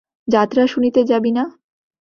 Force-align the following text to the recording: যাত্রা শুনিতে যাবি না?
যাত্রা 0.27 0.63
শুনিতে 0.67 1.01
যাবি 1.03 1.31
না? 1.31 1.43